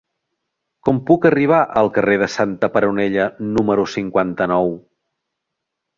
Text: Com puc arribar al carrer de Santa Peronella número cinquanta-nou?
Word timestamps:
Com 0.87 1.01
puc 1.09 1.27
arribar 1.29 1.59
al 1.81 1.91
carrer 1.99 2.17
de 2.23 2.29
Santa 2.37 2.71
Peronella 2.77 3.29
número 3.59 3.89
cinquanta-nou? 3.97 4.75